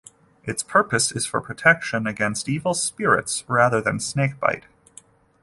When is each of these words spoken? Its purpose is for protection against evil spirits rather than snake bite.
Its 0.45 0.63
purpose 0.63 1.11
is 1.11 1.27
for 1.27 1.39
protection 1.39 2.07
against 2.07 2.49
evil 2.49 2.73
spirits 2.73 3.43
rather 3.47 3.79
than 3.79 3.99
snake 3.99 4.39
bite. 4.39 4.65